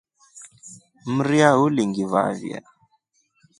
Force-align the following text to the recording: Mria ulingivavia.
Mria 1.15 1.49
ulingivavia. 1.65 2.59